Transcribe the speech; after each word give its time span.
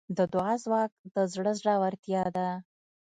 د 0.17 0.19
دعا 0.33 0.53
ځواک 0.63 0.91
د 1.13 1.15
زړه 1.33 1.51
زړورتیا 1.59 2.23
ده. 2.35 2.47